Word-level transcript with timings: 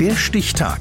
Der 0.00 0.14
Stichtag. 0.14 0.78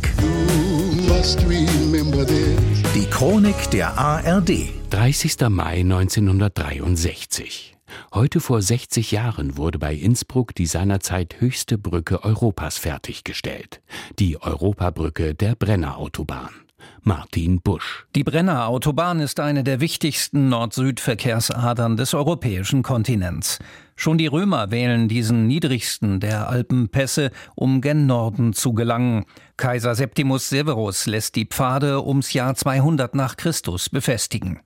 Die 2.93 3.05
Chronik 3.09 3.71
der 3.71 3.97
ARD. 3.97 4.69
30. 4.91 5.49
Mai 5.49 5.79
1963. 5.79 7.75
Heute 8.13 8.39
vor 8.39 8.61
60 8.61 9.11
Jahren 9.11 9.57
wurde 9.57 9.79
bei 9.79 9.95
Innsbruck 9.95 10.53
die 10.53 10.67
seinerzeit 10.67 11.41
höchste 11.41 11.79
Brücke 11.79 12.23
Europas 12.23 12.77
fertiggestellt. 12.77 13.81
Die 14.19 14.39
Europabrücke 14.39 15.33
der 15.33 15.55
Brennerautobahn. 15.55 16.66
Martin 17.01 17.61
Busch. 17.61 18.05
Die 18.15 18.23
Brennerautobahn 18.23 19.19
ist 19.19 19.39
eine 19.39 19.63
der 19.63 19.79
wichtigsten 19.79 20.49
Nord-Süd-Verkehrsadern 20.49 21.97
des 21.97 22.13
europäischen 22.13 22.83
Kontinents. 22.83 23.59
Schon 23.95 24.17
die 24.17 24.27
Römer 24.27 24.69
wählen 24.71 25.07
diesen 25.07 25.47
niedrigsten 25.47 26.19
der 26.19 26.49
Alpenpässe, 26.49 27.31
um 27.55 27.81
gen 27.81 28.05
Norden 28.05 28.53
zu 28.53 28.73
gelangen. 28.73 29.25
Kaiser 29.57 29.95
Septimus 29.95 30.49
Severus 30.49 31.07
lässt 31.07 31.35
die 31.35 31.45
Pfade 31.45 32.05
ums 32.05 32.33
Jahr 32.33 32.55
200 32.55 33.15
nach 33.15 33.37
Christus 33.37 33.89
befestigen. 33.89 34.59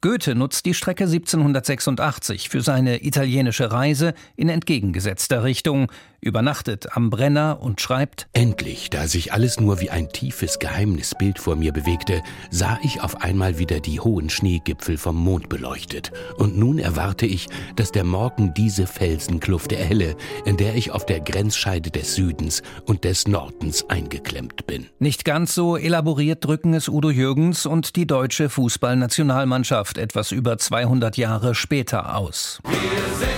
Goethe 0.00 0.34
nutzt 0.34 0.66
die 0.66 0.74
Strecke 0.74 1.04
1786 1.04 2.48
für 2.48 2.60
seine 2.60 3.04
italienische 3.04 3.70
Reise 3.70 4.14
in 4.36 4.48
entgegengesetzter 4.48 5.44
Richtung, 5.44 5.90
übernachtet 6.22 6.96
am 6.96 7.10
Brenner 7.10 7.58
und 7.60 7.80
schreibt 7.80 8.28
Endlich, 8.32 8.88
da 8.90 9.06
sich 9.06 9.32
alles 9.32 9.60
nur 9.60 9.80
wie 9.80 9.90
ein 9.90 10.08
tiefes 10.08 10.60
Geheimnisbild 10.60 11.38
vor 11.38 11.56
mir 11.56 11.72
bewegte, 11.72 12.22
sah 12.50 12.78
ich 12.82 13.02
auf 13.02 13.22
einmal 13.22 13.58
wieder 13.58 13.80
die 13.80 14.00
hohen 14.00 14.30
Schneegipfel 14.30 14.96
vom 14.96 15.16
Mond 15.16 15.48
beleuchtet. 15.48 16.12
Und 16.36 16.56
nun 16.56 16.78
erwarte 16.78 17.26
ich, 17.26 17.48
dass 17.76 17.90
der 17.90 18.04
Morgen 18.04 18.54
diese 18.54 18.86
Felsenkluft 18.86 19.72
erhelle, 19.72 20.16
in 20.46 20.56
der 20.56 20.76
ich 20.76 20.92
auf 20.92 21.04
der 21.04 21.20
Grenzscheide 21.20 21.90
des 21.90 22.14
Südens 22.14 22.62
und 22.86 23.04
des 23.04 23.26
Nordens 23.26 23.90
eingeklemmt 23.90 24.66
bin. 24.66 24.86
Nicht 25.00 25.24
ganz 25.24 25.54
so 25.54 25.76
elaboriert 25.76 26.44
drücken 26.44 26.74
es 26.74 26.88
Udo 26.88 27.10
Jürgens 27.10 27.66
und 27.66 27.96
die 27.96 28.06
deutsche 28.06 28.48
Fußballnationalmannschaft 28.48 29.98
etwas 29.98 30.30
über 30.30 30.56
200 30.56 31.16
Jahre 31.16 31.56
später 31.56 32.16
aus. 32.16 32.60
Wir 32.64 33.18
sind 33.18 33.31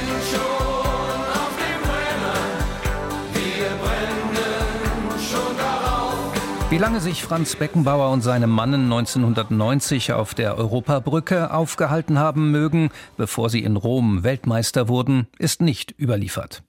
Wie 6.71 6.79
lange 6.79 7.01
sich 7.01 7.23
Franz 7.23 7.57
Beckenbauer 7.57 8.11
und 8.11 8.23
seine 8.23 8.47
Mannen 8.47 8.85
1990 8.85 10.13
auf 10.15 10.35
der 10.35 10.57
Europabrücke 10.57 11.53
aufgehalten 11.53 12.19
haben 12.19 12.51
mögen, 12.51 12.91
bevor 13.17 13.51
sie 13.51 13.63
in 13.63 13.77
Rom 13.77 14.25
Weltmeister 14.25 14.89
wurden, 14.89 15.29
ist 15.39 15.61
nicht 15.61 15.95
überliefert. 16.01 16.63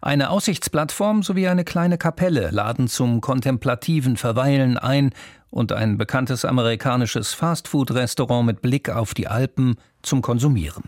Eine 0.00 0.30
Aussichtsplattform 0.30 1.22
sowie 1.22 1.48
eine 1.48 1.64
kleine 1.64 1.98
Kapelle 1.98 2.50
laden 2.50 2.88
zum 2.88 3.20
kontemplativen 3.20 4.16
Verweilen 4.16 4.76
ein 4.76 5.12
und 5.50 5.72
ein 5.72 5.96
bekanntes 5.96 6.44
amerikanisches 6.44 7.32
Fastfood-Restaurant 7.32 8.46
mit 8.46 8.62
Blick 8.62 8.90
auf 8.90 9.14
die 9.14 9.28
Alpen 9.28 9.76
zum 10.02 10.22
Konsumieren. 10.22 10.84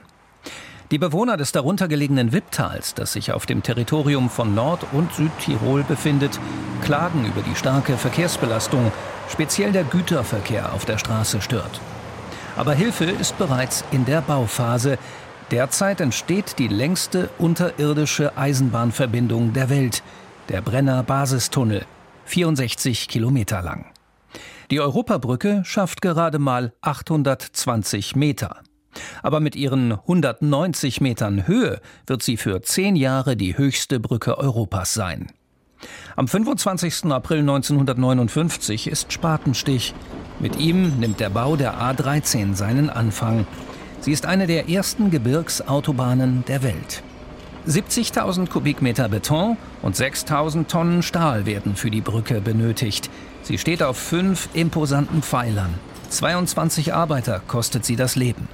Die 0.91 0.99
Bewohner 0.99 1.37
des 1.37 1.53
darunter 1.53 1.87
gelegenen 1.87 2.33
Wipptals, 2.33 2.95
das 2.95 3.13
sich 3.13 3.31
auf 3.33 3.47
dem 3.47 3.63
Territorium 3.63 4.29
von 4.29 4.57
Nord- 4.57 4.87
und 4.93 5.15
Südtirol 5.15 5.85
befindet, 5.85 6.41
klagen 6.83 7.25
über 7.25 7.43
die 7.43 7.55
starke 7.55 7.97
Verkehrsbelastung, 7.97 8.91
speziell 9.29 9.71
der 9.71 9.85
Güterverkehr 9.85 10.73
auf 10.73 10.85
der 10.85 10.99
Straße 10.99 11.43
stört. 11.43 11.81
Aber 12.57 12.75
Hilfe 12.75 13.05
ist 13.05 13.39
bereits 13.39 13.85
in 13.93 14.05
der 14.05 14.21
Bauphase. 14.21 14.99
Derzeit 15.53 16.01
entsteht 16.01 16.59
die 16.59 16.67
längste 16.67 17.31
unterirdische 17.39 18.37
Eisenbahnverbindung 18.37 19.53
der 19.53 19.71
Welt, 19.71 20.03
der 20.49 20.61
Brenner 20.61 21.05
Basistunnel, 21.05 21.85
64 22.25 23.07
Kilometer 23.07 23.63
lang. 23.63 23.87
Die 24.73 24.81
Europabrücke 24.81 25.63
schafft 25.65 26.03
gerade 26.03 26.41
mal 26.41 26.73
820 26.81 28.17
Meter. 28.17 28.63
Aber 29.23 29.41
mit 29.41 29.57
ihren 29.57 29.93
190 29.93 31.01
Metern 31.01 31.47
Höhe 31.47 31.81
wird 32.07 32.23
sie 32.23 32.37
für 32.37 32.63
zehn 32.63 32.97
Jahre 32.97 33.37
die 33.37 33.57
höchste 33.57 34.01
Brücke 34.01 34.39
Europas 34.39 34.95
sein. 34.95 35.29
Am 36.17 36.29
25. 36.29 37.07
April 37.07 37.41
1959 37.41 38.87
ist 38.89 39.13
Spatenstich. 39.13 39.95
Mit 40.39 40.59
ihm 40.59 40.99
nimmt 40.99 41.21
der 41.21 41.31
Bau 41.31 41.57
der 41.57 41.81
A13 41.81 42.55
seinen 42.55 42.91
Anfang. 42.91 43.47
Sie 44.01 44.13
ist 44.13 44.27
eine 44.27 44.47
der 44.47 44.69
ersten 44.69 45.11
Gebirgsautobahnen 45.11 46.45
der 46.47 46.63
Welt. 46.63 47.03
70.000 47.69 48.49
Kubikmeter 48.49 49.09
Beton 49.09 49.59
und 49.83 49.95
6.000 49.95 50.67
Tonnen 50.67 51.03
Stahl 51.03 51.45
werden 51.45 51.77
für 51.77 51.91
die 51.91 52.01
Brücke 52.01 52.41
benötigt. 52.41 53.11
Sie 53.43 53.59
steht 53.59 53.83
auf 53.83 53.99
fünf 53.99 54.49
imposanten 54.55 55.23
Pfeilern. 55.23 55.75
22 56.09 56.95
Arbeiter 56.95 57.41
kostet 57.47 57.85
sie 57.85 57.97
das 57.97 58.17
Leben. 58.17 58.49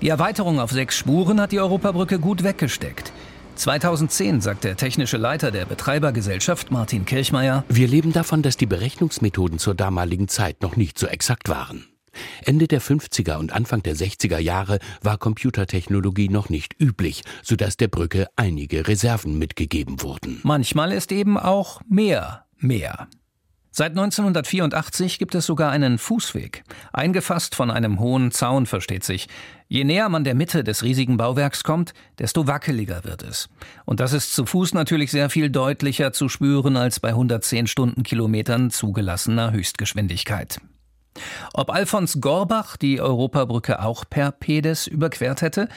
Die 0.00 0.08
Erweiterung 0.08 0.60
auf 0.60 0.70
sechs 0.70 0.96
Spuren 0.96 1.40
hat 1.40 1.52
die 1.52 1.60
Europabrücke 1.60 2.18
gut 2.18 2.42
weggesteckt. 2.42 3.12
2010 3.56 4.40
sagt 4.40 4.64
der 4.64 4.76
technische 4.76 5.18
Leiter 5.18 5.50
der 5.50 5.66
Betreibergesellschaft 5.66 6.70
Martin 6.70 7.04
Kirchmeier, 7.04 7.64
wir 7.68 7.86
leben 7.86 8.12
davon, 8.12 8.42
dass 8.42 8.56
die 8.56 8.66
Berechnungsmethoden 8.66 9.58
zur 9.58 9.74
damaligen 9.74 10.28
Zeit 10.28 10.62
noch 10.62 10.76
nicht 10.76 10.98
so 10.98 11.06
exakt 11.06 11.50
waren. 11.50 11.86
Ende 12.44 12.66
der 12.66 12.80
50er 12.80 13.36
und 13.36 13.52
Anfang 13.52 13.82
der 13.82 13.94
60er 13.94 14.38
Jahre 14.38 14.78
war 15.02 15.18
Computertechnologie 15.18 16.28
noch 16.28 16.48
nicht 16.48 16.80
üblich, 16.80 17.22
sodass 17.42 17.76
der 17.76 17.88
Brücke 17.88 18.26
einige 18.36 18.88
Reserven 18.88 19.38
mitgegeben 19.38 20.02
wurden. 20.02 20.40
Manchmal 20.42 20.92
ist 20.92 21.12
eben 21.12 21.36
auch 21.36 21.82
mehr 21.88 22.46
mehr. 22.62 23.08
Seit 23.72 23.92
1984 23.92 25.20
gibt 25.20 25.36
es 25.36 25.46
sogar 25.46 25.70
einen 25.70 25.98
Fußweg, 25.98 26.64
eingefasst 26.92 27.54
von 27.54 27.70
einem 27.70 28.00
hohen 28.00 28.32
Zaun, 28.32 28.66
versteht 28.66 29.04
sich. 29.04 29.28
Je 29.68 29.84
näher 29.84 30.08
man 30.08 30.24
der 30.24 30.34
Mitte 30.34 30.64
des 30.64 30.82
riesigen 30.82 31.16
Bauwerks 31.16 31.62
kommt, 31.62 31.94
desto 32.18 32.48
wackeliger 32.48 33.04
wird 33.04 33.22
es. 33.22 33.48
Und 33.84 34.00
das 34.00 34.12
ist 34.12 34.34
zu 34.34 34.44
Fuß 34.44 34.74
natürlich 34.74 35.12
sehr 35.12 35.30
viel 35.30 35.50
deutlicher 35.50 36.12
zu 36.12 36.28
spüren 36.28 36.76
als 36.76 36.98
bei 36.98 37.10
110 37.10 37.68
Stundenkilometern 37.68 38.70
zugelassener 38.70 39.52
Höchstgeschwindigkeit. 39.52 40.60
Ob 41.52 41.70
Alfons 41.70 42.20
Gorbach 42.20 42.76
die 42.76 43.00
Europabrücke 43.00 43.82
auch 43.82 44.04
per 44.08 44.32
Pedes 44.32 44.88
überquert 44.88 45.42
hätte? 45.42 45.68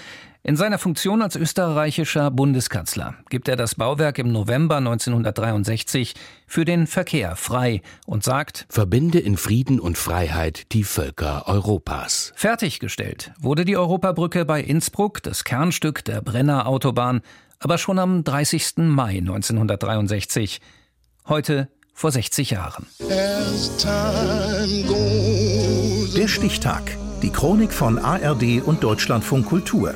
In 0.46 0.58
seiner 0.58 0.78
Funktion 0.78 1.22
als 1.22 1.38
österreichischer 1.38 2.30
Bundeskanzler 2.30 3.16
gibt 3.30 3.48
er 3.48 3.56
das 3.56 3.76
Bauwerk 3.76 4.20
im 4.20 4.34
November 4.34 4.76
1963 4.76 6.16
für 6.48 6.66
den 6.66 6.86
Verkehr 6.86 7.38
frei 7.38 7.81
und 8.06 8.26
sagt, 8.26 8.66
verbinde 8.68 9.20
in 9.20 9.38
Frieden 9.38 9.80
und 9.80 9.98
Freiheit 9.98 10.74
die 10.74 10.84
Völker 10.84 11.48
Europas. 11.48 12.34
Fertiggestellt 12.36 13.32
wurde 13.40 13.64
die 13.64 13.78
Europabrücke 13.78 14.44
bei 14.44 14.59
Innsbruck, 14.59 15.24
das 15.24 15.46
Kernstück 15.46 16.03
der 16.03 16.22
Brenner 16.22 16.68
Autobahn, 16.68 17.22
aber 17.59 17.78
schon 17.78 17.98
am 17.98 18.26
30. 18.26 18.80
Mai 18.80 19.20
1963. 19.20 20.59
Heute 21.26 21.70
vor 21.94 22.12
60 22.12 22.50
Jahren. 22.50 22.86
Der 26.18 26.28
Stichtag. 26.28 26.98
Die 27.22 27.30
Chronik 27.30 27.72
von 27.72 27.98
ARD 27.98 28.62
und 28.62 28.84
Deutschlandfunk 28.84 29.46
Kultur. 29.46 29.96